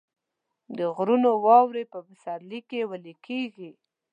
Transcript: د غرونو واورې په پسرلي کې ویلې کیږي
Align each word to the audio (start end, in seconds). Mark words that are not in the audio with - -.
د 0.77 0.79
غرونو 0.95 1.29
واورې 1.45 1.83
په 1.91 1.99
پسرلي 2.07 2.59
کې 2.69 2.87
ویلې 2.89 3.13
کیږي 3.25 3.71